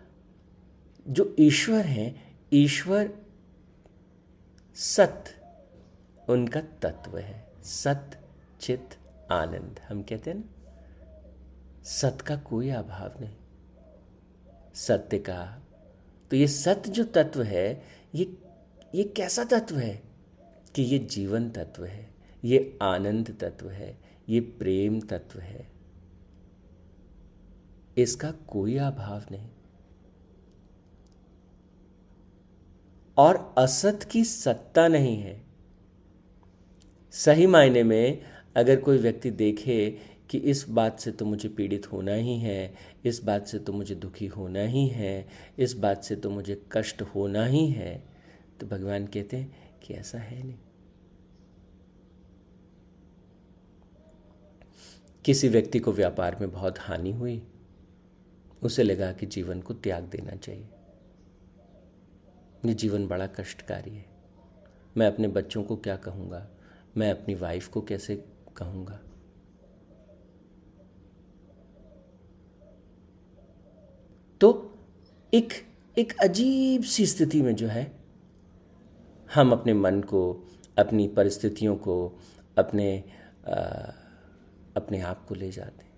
जो 1.08 1.36
ईश्वर 1.40 1.86
हैं, 1.86 2.38
ईश्वर 2.54 3.14
सत, 4.76 5.24
उनका 6.30 6.62
तत्व 6.62 7.18
है। 7.18 7.52
सत, 7.64 8.20
चित, 8.62 8.90
आनंद। 9.32 9.80
हम 9.90 10.04
कहते 10.04 10.32
हैं 10.32 10.38
ना, 10.38 10.74
सत 11.84 12.18
का 12.28 12.36
कोई 12.36 12.70
अभाव 12.70 13.22
नहीं। 13.22 13.36
सत्य 14.74 15.20
का। 15.20 15.64
तो 16.30 16.36
ये 16.36 16.48
सत्य 16.48 16.92
जो 16.92 17.04
तत्व 17.04 17.44
है, 17.44 17.84
ये 18.16 18.38
ये 18.96 19.04
कैसा 19.04 19.44
तत्व 19.44 19.78
है? 19.78 20.04
कि 20.76 20.82
ये 20.82 21.00
जीवन 21.00 21.50
तत्व 21.50 21.86
है, 21.86 22.14
ये 22.44 22.80
आनंद 22.82 23.38
तत्व 23.40 23.70
है, 23.70 23.98
ये 24.30 24.40
प्रेम 24.40 25.02
तत्व 25.02 25.40
है। 25.40 25.72
इसका 27.98 28.32
कोई 28.32 28.78
अभाव 28.78 29.24
नहीं। 29.32 29.50
और 33.20 33.38
असत 33.58 34.08
की 34.12 34.24
सत्ता 34.24 34.88
नहीं 34.88 35.18
है। 35.18 35.42
सही 37.14 37.48
मायने 37.48 37.84
में 37.84 38.22
अगर 38.56 38.80
कोई 38.80 38.98
व्यक्ति 38.98 39.32
देखे 39.32 39.90
कि 40.30 40.38
इस 40.38 40.66
बात 40.70 41.00
से 41.00 41.12
तो 41.12 41.26
मुझे 41.26 41.50
पीड़ित 41.50 41.92
होना 41.92 42.14
ही 42.14 42.38
है, 42.40 42.74
इस 43.06 43.24
बात 43.24 43.48
से 43.48 43.60
तो 43.60 43.74
मुझे 43.74 43.96
दुखी 43.96 44.28
होना 44.28 44.64
ही 44.64 44.88
है, 44.88 45.28
इस 45.60 45.74
बात 45.74 46.04
से 46.04 46.16
तो 46.16 46.30
मुझे 46.30 46.62
कष्ट 46.72 47.02
होना 47.16 47.46
ही 47.46 47.68
है 47.68 48.04
तो 48.60 48.68
भगवान 48.68 49.08
कहते 49.08 49.38
हैं 49.38 49.80
कि 49.84 49.94
ऐसा 49.94 50.18
है 50.18 50.44
नहीं। 50.44 50.58
किसी 55.26 55.48
व्यक्ति 55.48 55.80
को 55.80 55.92
व्यापार 55.92 56.38
में 56.42 56.52
बहुत 56.52 56.80
हानि 56.80 57.12
हुई, 57.12 57.42
उसे 58.62 58.84
लगा 58.84 59.12
कि 59.12 59.26
जीवन 59.26 59.62
को 59.62 59.74
त्याग 59.74 60.04
देना 60.04 60.36
चाहिए। 60.36 60.68
ये 62.66 62.74
जीवन 62.74 63.08
बड़ा 63.08 63.28
कष्टकारी 63.28 63.92
है। 63.92 64.06
मैं 64.98 65.08
अपने 65.08 65.28
बच्चों 65.28 65.64
को 65.64 65.76
क्या 65.76 65.96
कहूँगा? 65.96 66.48
मैं 66.98 67.12
अपनी 67.12 67.36
वाइफ 67.36 67.68
को 67.68 67.82
कैसे 67.82 68.16
कहूँगा? 68.58 69.00
तो 74.42 74.78
एक 75.34 75.54
एक 75.98 76.14
अजीब 76.22 76.84
सी 76.84 77.06
स्थिति 77.06 77.42
में 77.42 77.56
जो 77.56 77.68
है 77.68 78.00
हम 79.36 79.52
अपने 79.52 79.74
मन 79.74 80.02
को 80.02 80.46
अपनी 80.78 81.08
परिस्थितियों 81.08 81.76
को 81.76 82.20
अपने 82.58 83.04
आ, 83.48 83.52
अपने 84.78 85.02
आप 85.02 85.26
को 85.26 85.36
ले 85.36 85.52
जाते 85.52 85.84
हैं। 85.84 85.89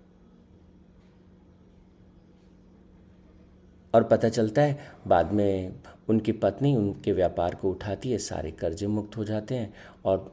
और 3.94 4.02
पता 4.02 4.28
चलता 4.28 4.62
है, 4.62 4.78
बाद 5.06 5.32
में 5.32 5.74
उनकी 6.08 6.32
पत्नी 6.32 6.74
उनके 6.76 7.12
व्यापार 7.12 7.54
को 7.54 7.70
उठाती 7.70 8.10
है, 8.10 8.18
सारे 8.18 8.50
कर्जे 8.50 8.86
मुक्त 8.86 9.16
हो 9.16 9.24
जाते 9.24 9.54
हैं 9.54 9.72
और 10.04 10.32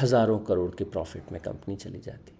हज़ारों 0.00 0.38
करोड़ 0.38 0.74
के 0.74 0.84
प्रॉफिट 0.84 1.32
में 1.32 1.40
कंपनी 1.42 1.76
चली 1.76 2.00
जाती 2.00 2.30
है। 2.30 2.34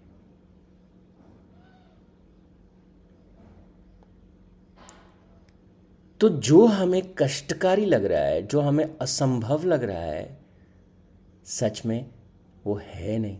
तो 6.21 6.29
जो 6.29 6.65
हमें 6.65 7.01
कष्टकारी 7.13 7.85
लग 7.85 8.05
रहा 8.05 8.21
है, 8.21 8.41
जो 8.47 8.61
हमें 8.61 8.97
असंभव 9.01 9.65
लग 9.65 9.83
रहा 9.83 10.01
है, 10.01 10.37
सच 11.45 11.81
में 11.85 12.09
वो 12.65 12.79
है 12.83 13.17
नहीं। 13.19 13.37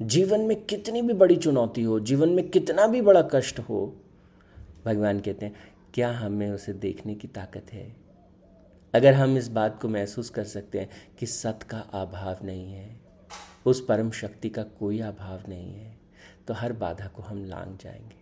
जीवन 0.00 0.40
में 0.40 0.64
कितनी 0.64 1.02
भी 1.02 1.12
बड़ी 1.12 1.36
चुनौती 1.36 1.82
हो, 1.82 1.98
जीवन 2.00 2.28
में 2.28 2.48
कितना 2.50 2.86
भी 2.86 3.00
बड़ा 3.00 3.22
कष्ट 3.32 3.58
हो 3.58 3.96
भगवान 4.84 5.20
कहते 5.20 5.46
हैं, 5.46 5.54
क्या 5.94 6.10
हमें 6.12 6.50
उसे 6.50 6.72
देखने 6.72 7.14
की 7.14 7.28
ताकत 7.28 7.72
है? 7.72 7.96
अगर 8.94 9.14
हम 9.14 9.36
इस 9.36 9.48
बात 9.48 9.80
को 9.82 9.88
महसूस 9.88 10.30
कर 10.30 10.44
सकते 10.44 10.80
हैं 10.80 10.88
कि 11.18 11.26
सत 11.26 11.62
का 11.62 11.78
अभाव 11.78 12.38
नहीं 12.42 12.72
है, 12.72 13.00
उस 13.66 13.84
परम 13.84 14.10
शक्ति 14.10 14.48
का 14.48 14.62
कोई 14.62 15.00
अभाव 15.00 15.42
नहीं 15.48 15.74
है 15.74 15.98
तो 16.48 16.54
हर 16.54 16.72
बाधा 16.72 17.06
को 17.06 17.22
हम 17.22 17.44
लांग 17.44 17.78
जाएँगे। 17.78 18.16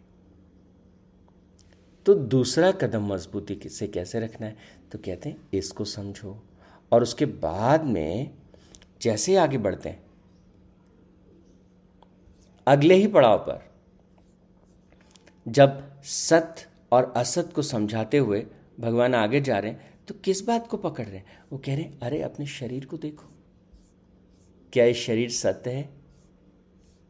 तो 2.06 2.14
दूसरा 2.14 2.70
कदम 2.72 3.06
मजबूती 3.06 3.68
से 3.68 3.88
कैसे 3.88 4.20
रखना 4.20 4.46
है? 4.46 4.56
तो 4.92 4.98
कहते 4.98 5.28
हैं, 5.28 5.48
इसको 5.54 5.84
समझो। 5.84 6.42
और 6.92 7.02
उसके 7.02 7.26
बाद 7.26 7.84
में 7.84 8.30
जैसे 9.02 9.36
आगे 9.36 9.58
बढ़ते 9.58 9.88
हैं, 9.88 10.02
अगले 12.66 12.94
ही 12.94 13.06
पड़ाव 13.06 13.38
पर, 13.38 13.72
जब 15.48 15.86
सत्य 16.05 16.67
और 16.93 17.12
असत 17.17 17.53
को 17.55 17.62
समझाते 17.62 18.19
हुए 18.19 18.47
भगवान 18.81 19.15
आगे 19.15 19.41
जा 19.41 19.59
रहे 19.59 19.71
हैं। 19.71 20.05
तो 20.09 20.15
किस 20.15 20.41
बात 20.41 20.67
को 20.67 20.76
पकड़ 20.76 21.07
रहे 21.07 21.17
हैं? 21.17 21.26
वो 21.53 21.59
कह 21.59 21.75
रहे 21.75 21.85
हैं, 21.85 22.00
अरे, 22.00 22.23
अपने 22.23 22.47
शरीर 22.47 22.85
को 22.85 22.99
देखो। 22.99 23.26
क्या 24.73 24.85
ये 24.85 24.95
शरीर 24.95 25.31
सत्य 25.31 25.71
है? 25.71 25.91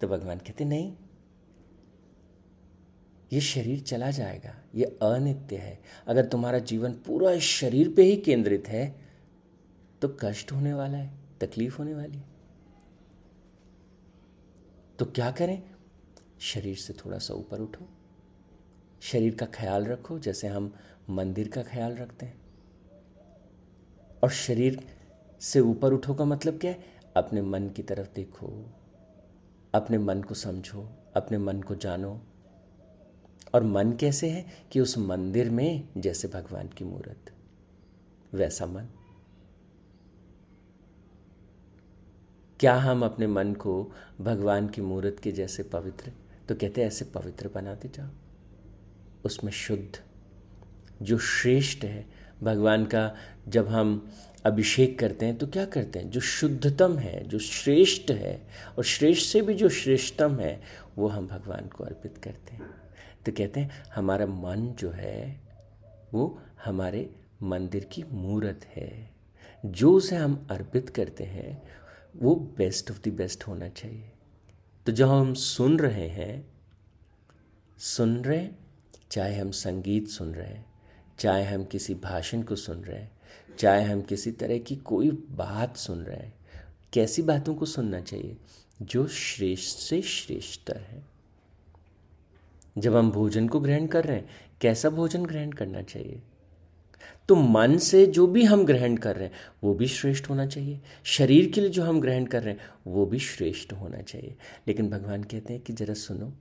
तो 0.01 0.09
भगवान 0.09 0.39
कहते 0.39 0.65
नहीं। 0.65 0.97
ये 3.33 3.41
शरीर 3.41 3.81
चला 3.81 4.11
जाएगा। 4.11 4.63
ये 4.75 4.85
अनित्य 4.85 5.57
है। 5.57 5.83
अगर 6.07 6.27
तुम्हारा 6.27 6.59
जीवन 6.59 6.93
पूरा 6.93 7.33
इस 7.33 7.43
शरीर 7.43 7.95
पे 7.95 8.03
ही 8.03 8.17
केंद्रित 8.17 8.69
है 8.69 9.07
तो 10.03 10.17
कष्ट 10.21 10.53
होने 10.53 10.75
वाला 10.75 10.99
है, 10.99 11.15
तकलीफ़ 11.41 11.79
होने 11.79 11.95
वाली 11.95 12.19
है। 12.19 12.25
तो 14.99 15.05
क्या 15.05 15.31
करें? 15.31 15.63
शरीर 16.41 16.77
से 16.77 16.93
थोड़ा 16.93 17.19
सा 17.19 17.35
ऊपर 17.35 17.61
उठो। 17.61 17.96
शरीर 19.01 19.35
का 19.35 19.47
ख्याल 19.47 19.85
रखो, 19.85 20.19
जैसे 20.19 20.49
हम 20.49 20.75
मंदिर 21.11 21.49
का 21.49 21.63
ख्याल 21.63 21.97
रखते 21.97 22.27
हैं। 22.27 22.41
और 24.23 24.31
शरीर 24.31 24.87
से 25.41 25.61
ऊपर 25.61 25.93
उठो 25.93 26.15
का 26.15 26.25
मतलब 26.25 26.59
क्या 26.59 26.71
है? 26.71 26.79
अपने 27.17 27.43
मन 27.43 27.69
की 27.69 27.83
तरफ़ 27.83 28.15
देखो, 28.15 28.75
अपने 29.75 29.99
मन 29.99 30.23
को 30.23 30.35
समझो, 30.35 30.89
अपने 31.17 31.39
मन 31.39 31.63
को 31.63 31.75
जानो। 31.75 32.21
और 33.55 33.63
मन 33.63 33.93
कैसे 33.93 34.31
है 34.31 34.47
कि 34.73 34.81
उस 34.81 34.99
मंदिर 34.99 35.51
में, 35.51 35.89
जैसे 35.97 36.29
भगवान 36.29 36.69
की 36.69 36.85
मूर्त, 36.85 37.33
वैसा 38.35 38.67
मन। 38.67 38.87
क्या 42.61 42.75
हम 42.75 43.05
अपने 43.05 43.27
मन 43.27 43.55
को 43.55 43.93
भगवान 44.21 44.69
की 44.69 44.83
मूर्त 44.83 45.21
के 45.23 45.33
जैसे 45.33 45.63
पवित्र 45.63 46.13
तो 46.49 46.55
कहते 46.55 46.83
ऐसे 46.83 47.05
पवित्र 47.05 47.49
बनाते 47.49 47.89
जाओ। 47.89 48.09
उसमें 49.27 49.53
शुद्ध। 49.53 50.03
जो 51.03 51.19
श्रेष्ठ 51.19 51.85
है, 51.85 52.07
भगवान 52.43 52.85
का 52.85 53.17
जब 53.49 53.69
हम 53.69 54.13
अभिषेक 54.47 54.99
करते 54.99 55.27
हैं 55.27 55.39
तो 55.39 55.47
क्या 55.47 55.65
करते 55.65 55.99
हैं? 55.99 56.11
जो 56.11 56.21
शुद्धतम 56.21 56.99
है, 56.99 57.29
जो 57.29 57.39
श्रेष्ठ 57.39 58.11
है, 58.11 58.49
और 58.79 58.85
श्रेष्ठ 58.85 59.27
से 59.27 59.43
भी 59.43 59.55
जो 59.55 59.69
श्रेष्ठतम 59.69 60.39
है, 60.39 60.63
वो 60.99 61.09
हम 61.09 61.27
भगवान 61.27 61.69
को 61.69 61.85
अर्पित 61.85 62.19
करते 62.19 62.55
हैं। 62.55 62.67
तो 63.27 63.33
कहते 63.33 63.61
हैं, 63.61 63.85
हमारा 63.95 64.27
मन 64.27 64.75
जो 64.79 64.91
है, 64.91 65.41
वो 66.15 66.43
हमारे 66.65 67.15
मंदिर 67.43 67.85
की 67.85 68.05
मूर्त 68.13 68.65
है। 68.65 69.11
जो 69.67 69.93
उसे 69.93 70.17
हम 70.17 70.47
अर्पित 70.51 70.89
करते 70.89 71.25
हैं, 71.25 71.63
वो 72.17 72.35
बेस्ट 72.35 72.91
ऑफ़ 72.91 73.09
द 73.09 73.13
बेस्ट 73.13 73.49
होना 73.49 73.69
चाहिए। 73.69 74.13
तो 74.87 74.93
जब 74.93 75.09
हम 75.09 75.35
सुन 75.35 75.79
रहे 75.79 76.09
हैं, 76.09 76.49
सुन 77.79 78.25
रहे 78.25 78.49
चाहे 79.11 79.37
हम 79.37 79.51
संगीत 79.51 80.09
सुन 80.09 80.35
रहे 80.35 80.47
हैं, 80.47 80.67
चाहे 81.19 81.45
हम 81.45 81.65
किसी 81.65 81.95
भाषण 81.95 82.43
को 82.43 82.57
सुन 82.57 82.85
रहे 82.85 83.01
हैं, 83.01 83.13
चाहे 83.59 83.85
हम 83.85 84.03
किसी 84.03 84.33
तरह 84.33 84.59
की 84.59 84.77
कोई 84.77 85.11
बात 85.11 85.77
सुन 85.77 85.99
रहे 85.99 86.17
हैं, 86.17 86.35
कैसी 86.93 87.23
बातों 87.23 87.55
को 87.55 87.67
सुनना 87.67 88.01
चाहिए, 88.01 88.37
जो 88.83 89.07
श्रेष्ठ 89.07 89.79
से 89.79 90.03
श्रेष्ठतर 90.03 90.77
है। 90.77 91.05
जब 92.79 92.97
हम 92.97 93.11
भोजन 93.11 93.49
को 93.49 93.61
ग्रहण 93.61 93.87
कर 93.87 94.05
रहे 94.05 94.17
हैं, 94.17 94.29
कैसा 94.61 94.91
भोजन 94.91 95.27
ग्रहण 95.27 95.51
करना 95.51 95.83
चाहिए? 95.83 96.23
तो 97.29 97.35
मन 97.35 97.79
से 97.79 98.07
जो 98.07 98.27
भी 98.27 98.45
हम 98.45 98.65
ग्रहण 98.65 98.97
कर 98.97 99.17
रहे 99.17 99.25
हैं, 99.25 99.35
वो 99.65 99.75
भी 99.75 99.87
श्रेष्ठ 99.87 100.31
होना 100.31 100.47
चाहिए। 100.47 100.81
शरीर 101.05 101.53
के 101.53 101.61
लिए 101.61 101.71
जो 101.71 101.85
हम 101.85 102.01
ग्रहण 102.01 102.25
कर 102.25 102.43
रहे 102.43 102.55
हैं, 102.55 102.61
वो 102.87 103.07
भी 103.07 103.19
श्रेष्ठ 103.19 103.73
होना 103.73 104.03
चाहिए। 104.03 104.37
लेकिन 104.69 104.91
भगवान 104.91 105.25
कहते 105.25 105.53
हैं 105.53 105.63
कि 105.63 105.73
जरा 105.73 105.95
सुनो 105.95 106.33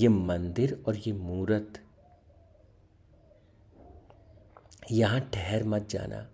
ये 0.00 0.08
मंदिर 0.08 0.84
और 0.88 0.96
ये 0.96 1.12
मूर्त। 1.12 1.80
यहाँ 4.90 5.20
ठहर 5.20 5.64
मत 5.64 5.88
जाना। 5.90 6.30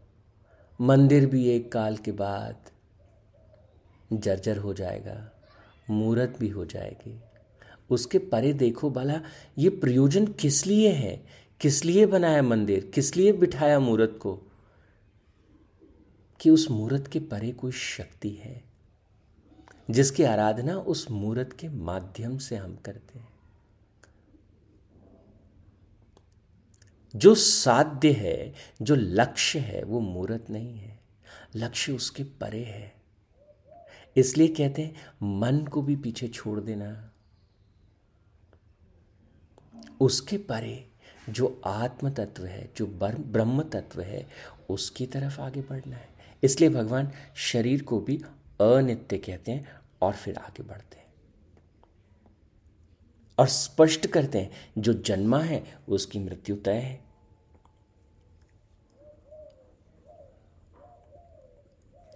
मंदिर 0.81 1.27
भी 1.27 1.49
एक 1.49 1.73
काल 1.73 1.97
के 1.97 2.13
बाद 2.13 2.57
जर्जर 4.13 4.59
हो 4.59 4.75
जाएगा, 4.75 5.31
मूर्त 5.91 6.37
भी 6.41 6.49
हो 6.49 6.65
जाएगी। 6.65 7.21
उसके 7.91 8.19
परे 8.19 8.53
देखो 8.53 8.91
भला 8.91 9.21
ये 9.59 9.69
प्रयोजन 9.69 10.27
किस 10.27 10.67
लिए 10.67 10.93
है? 10.93 11.27
किस 11.61 11.85
लिए 11.85 12.07
बनाया 12.07 12.43
मंदिर? 12.43 12.91
किस 12.95 13.17
लिए 13.17 13.33
बिठाया 13.33 13.81
मूर्त 13.81 14.19
को? 14.23 14.41
कि 16.41 16.51
उस 16.51 16.71
मूर्त 16.71 17.07
के 17.07 17.21
परे 17.21 17.53
कोई 17.53 17.73
शक्ति 17.73 18.31
है, 18.31 18.65
जिसकी 19.91 20.23
आराधना 20.23 20.77
उस 20.77 21.11
मूर्त 21.11 21.53
के 21.53 21.69
माध्यम 21.69 22.39
से 22.39 22.57
हम 22.57 22.77
करते 22.77 23.19
हैं। 23.19 23.36
जो 27.17 27.35
साध्य 27.35 28.13
है, 28.13 28.55
जो 28.83 28.95
लक्ष्य 28.95 29.59
है, 29.59 29.85
वो 29.85 30.01
मूर्त 30.01 30.51
नहीं 30.51 30.79
है। 30.79 31.01
लक्ष्य 31.57 31.93
उसके 31.93 32.25
परे 32.25 32.65
है। 32.65 32.95
इसलिए 34.17 34.49
कहते 34.49 34.83
हैं, 34.83 34.95
मन 35.23 35.65
को 35.65 35.83
भी 35.83 35.97
पीछे 35.97 36.29
छोड़ 36.29 36.61
देना। 36.61 37.13
उसके 40.01 40.39
परे 40.39 40.89
जो 41.29 41.63
आत्म 41.67 42.11
तत्व 42.11 42.45
है, 42.45 42.71
जो 42.77 42.87
ब्रह्म 43.19 43.63
तत्व 43.63 44.01
है, 44.01 44.29
उसकी 44.71 45.07
तरफ़ 45.07 45.41
आगे 45.41 45.61
बढ़ना 45.61 45.97
है। 45.97 46.09
इसलिए 46.43 46.69
भगवान 46.69 47.13
शरीर 47.37 47.83
को 47.83 48.01
भी 48.01 48.17
अनित्य 48.61 49.19
कहते 49.19 49.53
हैं 49.53 49.69
और 50.03 50.13
फिर 50.13 50.37
आगे 50.37 50.63
बढ़ते 50.63 50.97
हैं। 50.97 51.07
और 53.39 53.47
स्पष्ट 53.47 54.07
करते 54.07 54.41
हैं, 54.41 54.51
जो 54.79 54.93
जन्मा 54.93 55.41
है, 55.41 55.79
उसकी 55.89 56.19
मृत्यु 56.19 56.57
तय 56.57 56.77
है। 56.77 57.06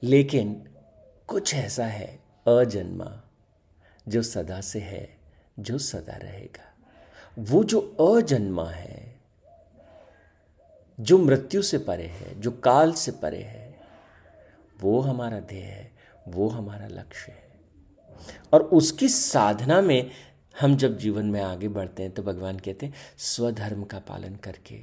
लेकिन 0.02 0.68
कुछ 1.26 1.54
ऐसा 1.54 1.84
है 1.84 2.20
अजन्मा 2.46 3.22
जो 4.08 4.22
सदा 4.22 4.60
से 4.60 4.80
है, 4.80 5.18
जो 5.58 5.78
सदा 5.78 6.16
रहेगा। 6.16 6.74
वो 7.38 7.64
जो 7.64 7.80
अजन्मा 7.80 8.70
है, 8.70 9.20
जो 11.00 11.18
मृत्यु 11.18 11.62
से 11.62 11.78
परे 11.78 12.06
है, 12.06 12.40
जो 12.40 12.50
काल 12.50 12.92
से 12.92 13.12
परे 13.12 13.42
है, 13.42 13.80
वो 14.80 15.00
हमारा 15.00 15.40
ध्येय 15.40 15.62
है, 15.62 15.92
वो 16.28 16.48
हमारा 16.48 16.86
लक्ष्य 16.86 17.32
है। 17.32 17.50
और 18.52 18.62
उसकी 18.62 19.08
साधना 19.08 19.80
में 19.80 20.10
हम 20.60 20.76
जब 20.76 20.98
जीवन 20.98 21.26
में 21.26 21.40
आगे 21.40 21.68
बढ़ते 21.68 22.02
हैं 22.02 22.12
तो 22.12 22.22
भगवान 22.22 22.58
कहते 22.58 22.86
हैं, 22.86 22.94
स्वधर्म 23.18 23.84
का 23.84 23.98
पालन 23.98 24.36
करके 24.36 24.80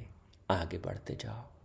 आगे 0.49 0.77
बढ़ते 0.77 1.15
जाओ। 1.15 1.56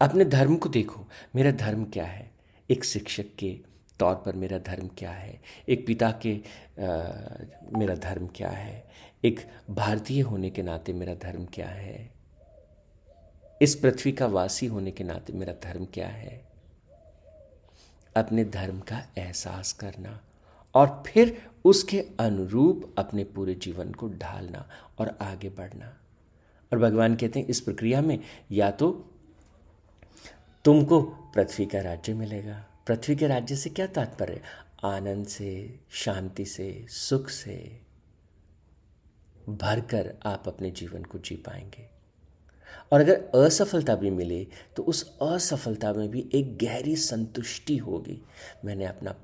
अपने 0.00 0.24
धर्म 0.24 0.56
को 0.56 0.68
देखो 0.68 1.06
मेरा 1.36 1.50
धर्म 1.50 1.84
क्या 1.84 2.04
है? 2.04 2.30
एक 2.70 2.84
शिक्षक 2.84 3.24
के 3.38 3.60
तौर 3.98 4.14
पर 4.14 4.36
मेरा 4.36 4.58
धर्म 4.58 4.88
क्या 4.98 5.10
है? 5.10 5.42
एक 5.68 5.86
पिता 5.86 6.10
के 6.10 6.36
आ, 6.36 6.96
मेरा 7.78 7.94
धर्म 7.94 8.26
क्या 8.26 8.48
है? 8.48 8.90
एक 9.24 9.40
भारतीय 9.70 10.20
होने 10.20 10.50
के 10.50 10.62
नाते 10.62 10.92
मेरा 10.92 11.14
धर्म 11.14 11.44
क्या 11.44 11.68
है? 11.68 12.10
इस 13.62 13.74
पृथ्वी 13.74 14.12
का 14.12 14.26
वासी 14.26 14.66
होने 14.66 14.90
के 14.90 15.04
नाते 15.04 15.32
मेरा 15.32 15.52
धर्म 15.52 15.84
क्या 15.84 16.08
है? 16.08 16.48
अपने 18.16 18.44
धर्म 18.44 18.80
का 18.80 19.06
एहसास 19.18 19.72
करना 19.72 20.20
और 20.74 21.02
फिर 21.06 21.42
उसके 21.64 22.06
अनुरूप 22.20 22.94
अपने 22.98 23.24
पूरे 23.24 23.54
जीवन 23.54 23.92
को 23.92 24.08
ढालना 24.08 24.68
और 24.98 25.18
आगे 25.20 25.48
बढ़ना। 25.48 25.96
और 26.72 26.78
भगवान 26.78 27.14
कहते 27.16 27.40
हैं 27.40 27.46
इस 27.46 27.60
प्रक्रिया 27.60 28.00
में 28.00 28.18
या 28.50 28.70
तो 28.70 29.12
तुमको 30.66 31.02
पृथ्वी 31.02 31.66
का 31.66 31.80
राज्य 31.80 32.14
मिलेगा। 32.14 32.66
पृथ्वी 32.86 33.16
के 33.16 33.26
राज्य 33.26 33.56
से 33.56 33.70
क्या 33.70 33.86
तात्पर्य? 33.86 34.42
आनंद 34.84 35.26
से, 35.26 35.80
शांति 35.90 36.44
से, 36.44 36.86
सुख 36.88 37.28
से, 37.28 37.80
भरकर 39.48 40.14
आप 40.26 40.48
अपने 40.48 40.70
जीवन 40.70 41.02
को 41.02 41.18
जी 41.18 41.36
पाएँगे। 41.36 41.86
और 42.92 43.00
अगर 43.00 43.44
असफलता 43.44 43.94
भी 43.94 44.10
मिले 44.10 44.46
तो 44.76 44.82
उस 44.82 45.18
असफलता 45.18 45.92
में 45.92 46.10
भी 46.10 46.30
एक 46.34 46.58
गहरी 46.58 46.96
संतुष्टि 46.96 47.76
होगी। 47.76 48.22
मैंने 48.64 48.84
अपना 48.84 49.14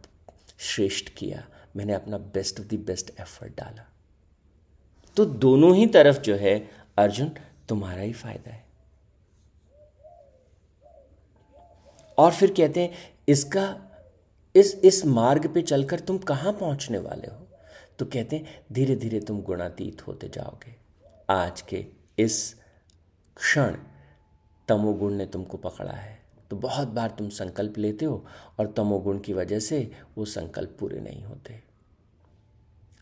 श्रेष्ठ 0.58 1.08
किया, 1.08 1.48
मैंने 1.76 1.92
अपना 1.92 2.18
best 2.18 2.60
of 2.60 2.66
the 2.66 2.74
best 2.74 3.10
effort 3.20 3.56
डाला। 3.56 3.88
तो 5.16 5.24
दोनों 5.24 5.76
ही 5.76 5.86
तरफ़ 5.86 6.20
जो 6.20 6.36
है, 6.36 6.70
अर्जुन, 6.98 7.30
तुम्हारा 7.68 8.02
ही 8.02 8.12
फ़ायदा 8.12 8.50
है। 8.50 8.71
और 12.18 12.32
फिर 12.32 12.50
कहते 12.50 12.80
हैं, 12.80 12.92
इसका, 13.28 13.88
इस 14.56 14.74
इस 14.74 15.06
मार्ग 15.06 15.54
पे 15.54 15.62
चलकर 15.62 16.00
तुम 16.00 16.18
कहाँ 16.18 16.52
पहुँचने 16.52 16.98
वाले 16.98 17.26
हो? 17.26 17.48
तो 17.98 18.04
कहते 18.04 18.36
हैं 18.36 18.66
धीरे 18.72 18.96
धीरे 18.96 19.20
तुम 19.20 19.42
गुणातीत 19.42 20.06
होते 20.06 20.28
जाओगे। 20.28 20.76
आज 21.30 21.60
के 21.60 21.86
इस 22.18 22.56
क्षण 23.36 23.76
तमोगुण 24.68 25.12
ने 25.12 25.26
तुमको 25.26 25.56
पकड़ा 25.56 25.92
है। 25.92 26.22
तो 26.50 26.56
बहुत 26.56 26.88
बार 26.88 27.10
तुम 27.10 27.28
संकल्प 27.28 27.78
लेते 27.78 28.04
हो 28.04 28.26
और 28.60 28.72
तमोगुण 28.72 29.18
की 29.18 29.32
वजह 29.32 29.58
से 29.58 29.90
वो 30.18 30.24
संकल्प 30.24 30.76
पूरे 30.80 31.00
नहीं 31.00 31.24
होते। 31.24 31.62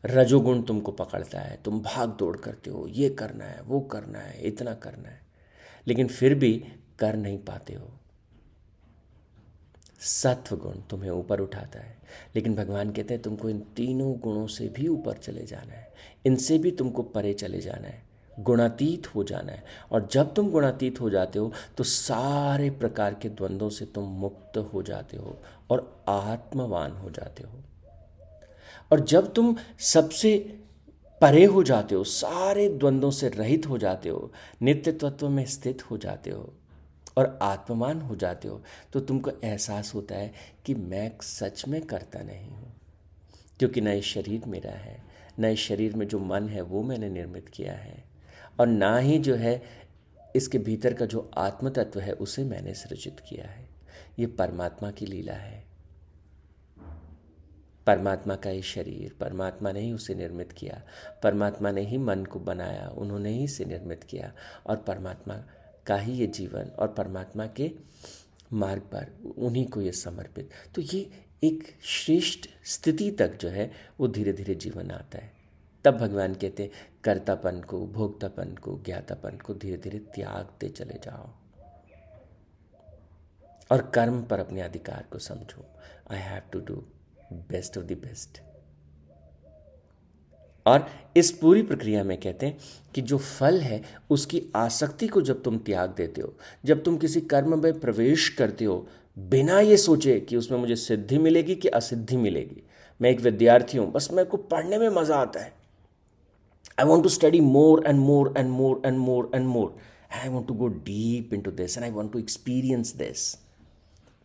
रजोगुण 0.04 0.62
तुमको 0.62 0.92
पकड़ता 0.92 1.40
है। 1.40 1.62
तुम 1.64 1.80
भाग 1.80 2.08
दौड़ 2.08 2.36
करते 2.36 2.70
हो। 2.70 2.86
ये 2.86 3.10
करना 3.10 3.44
है, 3.44 3.62
वो 3.62 3.80
करना 3.80 4.18
है, 4.18 4.42
इतना 4.42 4.74
करना 4.74 5.08
है। 5.08 5.20
लेकिन 5.86 6.06
फिर 6.06 6.34
भी 6.34 6.64
कर 6.98 7.16
नहीं 7.16 7.38
पाते 7.38 7.74
हो। 7.74 7.99
सत्व 10.00 10.56
गुण 10.56 10.72
तुम्हें 10.72 11.10
ऊपर 11.10 11.40
उठाता 11.40 11.80
है। 11.80 11.98
लेकिन 12.36 12.54
भगवान 12.54 12.90
कहते 12.90 13.14
हैं, 13.14 13.22
तुमको 13.22 13.48
इन 13.48 13.58
तीनों 13.58 14.18
गुणों 14.18 14.46
से 14.46 14.68
भी 14.68 14.88
ऊपर 14.88 15.12
चले 15.12 15.42
जाना 15.42 15.72
है। 15.72 15.94
इनसे 16.26 16.58
भी 16.58 16.70
तुमको 16.70 17.02
परे 17.02 17.34
चले 17.34 17.60
जाना 17.60 17.88
है। 17.88 18.10
गुणातीत 18.40 19.14
हो 19.14 19.24
जाना 19.24 19.52
है। 19.52 19.64
और 19.92 20.08
जब 20.12 20.34
तुम 20.34 20.50
गुणातीत 20.50 21.00
हो 21.00 21.10
जाते 21.10 21.38
हो 21.38 21.52
तो 21.76 21.84
सारे 21.84 22.70
प्रकार 22.70 23.14
के 23.14 23.28
द्वंद्वों 23.28 23.70
से 23.70 23.84
तुम 23.84 24.04
मुक्त 24.04 24.58
हो 24.58 24.82
जाते 24.82 25.16
हो 25.16 25.42
और 25.70 26.04
आत्मवान 26.08 26.92
हो 26.92 27.10
जाते 27.10 27.42
हो। 27.42 27.58
और 28.92 29.00
जब 29.00 29.32
तुम 29.32 29.56
सबसे 29.78 30.58
परे 31.20 31.44
हो 31.44 31.62
जाते 31.62 31.94
हो, 31.94 32.04
सारे 32.04 32.68
द्वंद्वों 32.68 33.10
से 33.10 33.28
रहित 33.28 33.66
हो 33.66 33.78
जाते 33.78 34.08
हो 34.08 34.32
नित्य 34.62 34.92
तत्व 34.92 35.28
में 35.28 35.44
स्थित 35.46 35.90
हो 35.90 35.98
जाते 35.98 36.30
हो 36.30 36.54
और 37.20 37.38
आत्मवान 37.42 38.00
हो 38.00 38.16
जाते 38.16 38.48
हो 38.48 38.62
तो 38.92 39.00
तुमको 39.00 39.30
एहसास 39.44 39.94
होता 39.94 40.14
है 40.14 40.32
कि 40.64 40.74
मैं 40.74 41.12
सच 41.22 41.68
में 41.68 41.80
करता 41.80 42.22
नहीं 42.22 42.50
हूँ। 42.50 42.72
क्योंकि 43.58 43.80
न 43.80 44.00
शरीर 44.00 44.44
मेरा 44.46 44.70
है, 44.70 45.02
न 45.40 45.54
शरीर 45.54 45.96
में 45.96 46.08
जो 46.08 46.18
मन 46.18 46.48
है 46.48 46.60
वो 46.60 46.82
मैंने 46.82 47.08
निर्मित 47.08 47.48
किया 47.48 47.72
है। 47.72 48.04
और 48.60 48.66
ना 48.66 48.98
ही 48.98 49.18
जो 49.18 49.34
है 49.34 49.62
इसके 50.36 50.58
भीतर 50.58 50.94
का 50.94 51.06
जो 51.06 51.30
आत्म 51.38 51.70
तत्व 51.70 52.00
है, 52.00 52.12
उसे 52.12 52.44
मैंने 52.44 52.74
सृजित 52.74 53.20
किया 53.20 53.46
है। 53.46 53.68
ये 54.18 54.26
परमात्मा 54.26 54.90
की 54.90 55.06
लीला 55.06 55.32
है। 55.32 55.64
परमात्मा 57.86 58.36
का 58.36 58.50
ही 58.50 58.62
शरीर, 58.62 59.16
परमात्मा 59.20 59.72
ने 59.72 59.80
ही 59.80 59.92
उसे 59.92 60.14
निर्मित 60.14 60.52
किया, 60.52 60.82
परमात्मा 61.22 61.70
ने 61.70 61.80
ही 61.80 61.98
मन 61.98 62.24
को 62.24 62.38
बनाया, 62.38 62.88
उन्होंने 62.88 63.30
ही 63.30 63.44
इसे 63.44 63.64
निर्मित 63.64 64.04
किया 64.04 64.32
और 64.66 64.76
परमात्मा 64.76 65.44
का 65.90 65.96
ही 65.96 66.12
ये 66.12 66.26
जीवन 66.26 66.62
और 66.62 66.88
परमात्मा 66.88 67.46
के 67.46 67.72
मार्ग 68.52 68.82
पर 68.82 69.34
उन्हीं 69.38 69.66
को 69.66 69.80
ये 69.80 69.92
समर्पित। 69.92 70.50
तो 70.74 70.80
ये 70.80 71.10
एक 71.44 71.78
श्रेष्ठ 71.82 72.48
स्थिति 72.64 73.10
तक 73.10 73.38
जो 73.38 73.48
है, 73.48 73.72
वो 74.00 74.08
धीरे 74.08 74.32
धीरे 74.32 74.54
जीवन 74.54 74.90
आता 74.90 75.18
है। 75.18 75.32
तब 75.84 75.96
भगवान 75.96 76.34
कहते 76.34 76.62
हैं, 76.62 76.70
कर्तापन 77.04 77.60
को, 77.60 77.86
भोक्तापन 77.86 78.54
को, 78.54 78.82
ज्ञातापन 78.84 79.36
को 79.36 79.54
धीरे 79.54 79.76
धीरे 79.76 79.98
त्यागते 79.98 80.68
चले 80.68 80.94
जाओ। 80.94 81.30
और 83.70 83.90
कर्म 83.90 84.22
पर 84.22 84.38
अपने 84.38 84.60
अधिकार 84.60 85.06
को 85.12 85.18
समझो। 85.18 85.66
I 86.10 86.18
have 86.18 86.42
to 86.52 86.60
do 86.60 86.84
best 87.32 87.78
of 87.78 87.84
the 87.84 87.92
best 87.92 88.49
और 90.66 90.86
इस 91.16 91.30
पूरी 91.32 91.62
प्रक्रिया 91.62 92.02
में 92.04 92.16
कहते 92.20 92.46
हैं 92.46 92.58
कि 92.94 93.02
जो 93.02 93.18
फल 93.18 93.60
है, 93.60 93.82
उसकी 94.10 94.42
आसक्ति 94.56 95.06
को 95.08 95.20
जब 95.22 95.42
तुम 95.42 95.58
त्याग 95.58 95.94
देते 95.96 96.20
हो, 96.20 96.32
जब 96.64 96.82
तुम 96.82 96.96
किसी 96.96 97.20
कर्म 97.22 97.62
में 97.62 97.78
प्रवेश 97.80 98.28
करते 98.28 98.64
हो, 98.64 98.86
बिना 99.16 99.60
ये 99.60 99.76
सोचे 99.76 100.18
कि 100.20 100.36
उसमें 100.36 100.58
मुझे 100.58 100.76
सिद्धि 100.78 101.18
मिलेगी 101.18 101.54
कि 101.54 101.68
असिद्धि 101.70 102.16
मिलेगी। 102.16 102.62
मैं 103.00 103.10
एक 103.10 103.20
विद्यार्थी 103.20 103.78
हूँ, 103.78 103.90
बस 103.92 104.08
मेरे 104.12 104.28
को 104.28 104.36
पढ़ने 104.36 104.78
में 104.78 104.88
मज़ा 104.90 105.16
आता 105.16 105.40
है। 105.40 105.52
I 106.78 106.86
want 106.86 107.02
to 107.02 107.08
study 107.10 107.40
more 107.40 107.82
and 107.86 107.98
more 107.98 108.32
and 108.36 108.50
more 108.50 108.82
and 108.86 108.98
more 108.98 109.30
and 109.34 109.46
more 109.46 109.74
I 110.12 110.28
want 110.28 110.46
to 110.48 110.54
go 110.54 110.68
deep 110.68 111.34
into 111.40 111.50
this 111.52 111.76
and 111.76 111.84
I 111.84 111.90
want 111.90 112.12
to 112.12 112.18
experience 112.18 112.94
this 112.96 113.34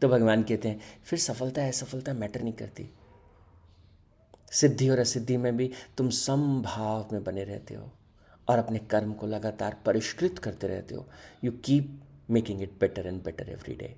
तो 0.02 0.08
भगवान 0.10 0.44
कहते 0.44 0.70
हैं, 0.70 0.80
फिर 1.04 1.20
सफलता 1.20 1.68
असफलता 1.68 2.14
मैटर 2.14 2.42
नहीं 2.42 2.54
करती। 2.54 2.90
सिद्धि 4.56 4.90
और 4.90 5.00
असिद्धि 5.00 5.38
में 5.38 5.58
भी 5.58 5.72
तुम 5.98 6.10
समभाव 6.10 7.10
में 7.12 7.24
बने 7.24 7.44
रहते 7.44 7.74
हो 7.74 7.92
और 8.48 8.60
अपने 8.60 8.80
कर्म 8.80 9.14
को 9.14 9.28
लगातार 9.28 9.78
परिष्कृत 9.86 10.40
करते 10.40 10.68
रहते 10.68 10.96
हो। 10.96 11.10
You 11.44 11.52
keep 11.52 12.02
making 12.30 12.62
it 12.62 12.72
better 12.80 13.08
and 13.08 13.24
better 13.24 13.50
every 13.50 13.76
day 13.76 13.96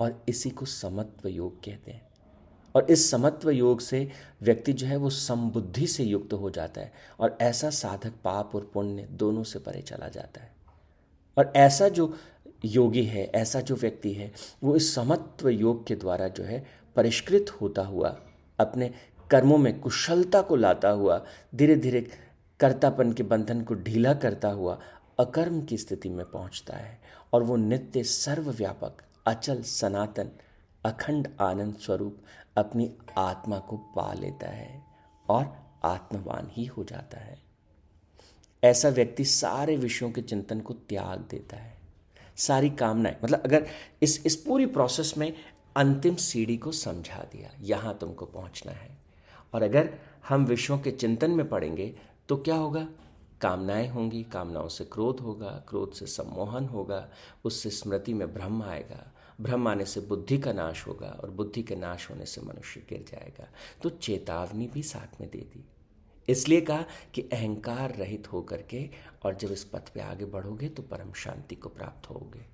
और 0.00 0.24
इसी 0.28 0.50
को 0.50 0.66
समत्व 0.66 1.28
योग 1.28 1.64
कहते 1.64 1.90
हैं। 1.90 2.06
और 2.74 2.90
इस 2.90 3.10
समत्व 3.10 3.50
योग 3.50 3.80
से 3.80 4.10
व्यक्ति 4.42 4.72
जो 4.72 4.86
है 4.86 4.96
वो 4.96 5.10
समबुद्धि 5.10 5.86
से 5.86 6.04
युक्त 6.04 6.32
हो 6.32 6.50
जाता 6.50 6.80
है 6.80 6.92
और 7.20 7.38
ऐसा 7.40 7.70
साधक, 7.70 8.12
पाप 8.24 8.54
और 8.54 8.70
पुण्य 8.74 9.02
दोनों 9.02 9.42
से 9.42 9.58
परे 9.58 9.82
चला 9.82 10.08
जाता 10.08 10.40
है। 10.40 10.52
और 11.38 11.52
ऐसा 11.56 11.88
जो 11.88 12.18
योगी 12.64 13.04
है, 13.04 13.24
ऐसा 13.24 13.60
जो 13.60 13.76
व्यक्ति 13.76 14.12
है, 14.12 14.32
वो 14.62 14.76
इस 14.76 14.94
समत्व 14.94 15.48
योग 15.48 15.86
के 15.86 15.96
द्वारा 15.96 16.28
जो 16.28 16.44
है 16.44 16.66
परिष्कृत 16.96 17.46
होता 17.60 17.82
हुआ 17.82 18.20
अपने 18.60 18.94
कर्मों 19.30 19.58
में 19.58 19.80
कुशलता 19.80 20.42
को 20.42 20.56
लाता 20.56 20.88
हुआ 20.88 21.24
धीरे 21.54 21.76
धीरे 21.76 22.00
कर्तापन 22.60 23.12
के 23.12 23.22
बंधन 23.22 23.62
को 23.62 23.74
ढीला 23.74 24.14
करता 24.14 24.48
हुआ 24.48 24.78
अकर्म 25.20 25.62
की 25.62 25.78
स्थिति 25.78 26.08
में 26.08 26.24
पहुँचता 26.26 26.76
है 26.76 27.00
और 27.32 27.42
वो 27.42 27.56
नित्य 27.56 28.02
सर्वव्यापक, 28.02 29.02
अचल, 29.26 29.62
सनातन, 29.62 30.30
अखंड 30.84 31.28
आनंद 31.40 31.74
स्वरूप 31.74 32.18
अपनी 32.56 32.92
आत्मा 33.18 33.58
को 33.58 33.76
पा 33.76 34.12
लेता 34.12 34.48
है 34.48 34.82
और 35.28 35.56
आत्मवान 35.84 36.50
ही 36.52 36.64
हो 36.64 36.84
जाता 36.84 37.18
है। 37.18 37.38
ऐसा 38.64 38.88
व्यक्ति 38.88 39.24
सारे 39.24 39.76
विषयों 39.76 40.10
के 40.10 40.22
चिंतन 40.22 40.60
को 40.60 40.74
त्याग 40.74 41.26
देता 41.30 41.56
है। 41.56 41.78
सारी 42.36 42.70
कामनाएँ 42.70 43.16
मतलब 43.24 43.42
अगर 43.44 43.66
इस 44.02 44.22
इस 44.26 44.36
पूरी 44.36 44.66
प्रोसेस 44.66 45.14
में 45.18 45.32
अंतिम 45.76 46.14
सीढ़ी 46.16 46.56
को 46.56 46.72
समझा 46.72 47.22
दिया, 47.32 47.50
यहाँ 47.60 47.98
तुमको 48.00 48.26
पहुँचना 48.26 48.72
है। 48.72 49.05
और 49.52 49.62
अगर 49.62 49.98
हम 50.28 50.44
विषयों 50.44 50.78
के 50.78 50.90
चिंतन 50.90 51.30
में 51.30 51.48
पड़ेंगे 51.48 51.98
तो 52.28 52.36
क्या 52.36 52.56
होगा? 52.56 52.88
कामनाएँ 53.40 53.88
होंगी, 53.88 54.22
कामनाओं 54.22 54.68
से 54.68 54.84
क्रोध 54.84 55.20
होगा, 55.20 55.64
क्रोध 55.68 55.92
से 55.92 56.06
सम्मोहन 56.06 56.64
होगा, 56.64 57.08
उससे 57.44 57.70
स्मृति 57.70 58.14
में 58.14 58.34
भ्रम 58.34 58.62
आएगा, 58.62 59.12
भ्रम 59.40 59.68
आने 59.68 59.84
से 59.84 60.00
बुद्धि 60.00 60.38
का 60.38 60.52
नाश 60.52 60.86
होगा 60.86 61.06
और 61.06 61.30
बुद्धि 61.30 61.62
के 61.62 61.76
नाश 61.76 62.10
होने 62.10 62.26
से 62.26 62.40
मनुष्य 62.40 62.86
गिर 62.88 63.04
जाएगा। 63.08 63.48
तो 63.82 63.88
चेतावनी 63.88 64.66
भी 64.66 64.82
साथ 64.82 65.20
में 65.20 65.30
दे 65.30 65.38
दी। 65.38 65.64
इसलिए 66.28 66.60
कहा 66.60 66.84
कि 67.14 67.22
अहंकार 67.22 67.94
रहित 67.94 68.32
होकर 68.32 68.62
के 68.62 68.90
और 69.22 69.34
जब 69.34 69.52
इस 69.52 69.64
पथ 69.64 69.88
पे 69.88 70.00
आगे 70.00 70.24
बढ़ोगे 70.24 70.68
तो 70.68 70.82
परम 70.82 71.12
शांति 71.12 71.54
को 71.54 71.68
प्राप्त 71.68 72.10
होगे। 72.10 72.46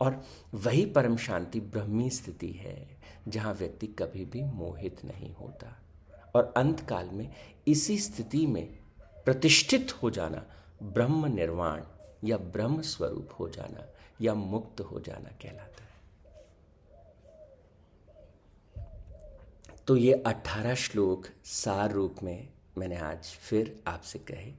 और 0.00 0.24
वही 0.54 0.86
परम 0.86 1.16
शांति 1.16 1.60
ब्रह्मी 1.60 2.10
स्थिति 2.10 2.50
है, 2.50 2.88
जहाँ 3.28 3.54
व्यक्ति 3.54 3.86
कभी 3.86 4.24
भी 4.24 4.42
मोहित 4.42 5.04
नहीं 5.04 5.34
होता। 5.34 5.79
और 6.34 6.54
अंत 6.56 6.80
काल 6.80 7.10
में 7.10 7.34
इसी 7.68 7.98
स्थिति 7.98 8.46
में 8.46 8.78
प्रतिष्ठित 9.24 10.02
हो 10.02 10.10
जाना, 10.10 10.46
ब्रह्म 10.82 11.26
निर्वाण 11.26 11.82
या 12.24 12.36
ब्रह्म 12.36 12.82
स्वरूप 12.82 13.28
हो 13.38 13.48
जाना 13.48 13.86
या 14.20 14.34
मुक्त 14.34 14.80
हो 14.80 15.00
जाना 15.00 15.28
कहलाता 15.28 15.84
है। 15.84 15.90
तो 19.86 19.96
ये 19.96 20.12
अठारह 20.26 20.74
श्लोक 20.74 21.26
सार 21.44 21.92
रूप 21.92 22.16
में 22.22 22.48
मैंने 22.78 22.96
आज 22.96 23.24
फिर 23.24 23.82
आपसे 23.86 24.18
कहे। 24.18 24.52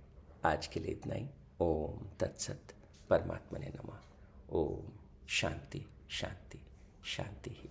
आज 0.46 0.68
के 0.68 0.80
लिए 0.80 0.92
इतना 0.92 1.16
ही। 1.16 1.28
ओम 1.62 2.08
तत्सत 2.20 2.62
परमात्मा 3.10 3.60
ने 3.60 3.68
नमा। 3.68 4.02
ओम 4.52 4.90
शांति 5.28 5.86
शांति 6.10 6.60
शांति 7.06 7.50
ही। 7.50 7.70